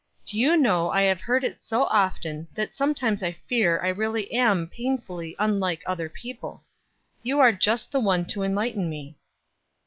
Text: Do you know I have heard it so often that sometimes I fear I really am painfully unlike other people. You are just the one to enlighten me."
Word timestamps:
Do 0.25 0.35
you 0.39 0.57
know 0.57 0.89
I 0.89 1.03
have 1.03 1.21
heard 1.21 1.43
it 1.43 1.61
so 1.61 1.83
often 1.83 2.47
that 2.55 2.73
sometimes 2.73 3.21
I 3.21 3.33
fear 3.45 3.79
I 3.83 3.89
really 3.89 4.33
am 4.33 4.65
painfully 4.65 5.35
unlike 5.37 5.83
other 5.85 6.09
people. 6.09 6.63
You 7.21 7.39
are 7.39 7.51
just 7.51 7.91
the 7.91 7.99
one 7.99 8.25
to 8.29 8.41
enlighten 8.41 8.89
me." 8.89 9.17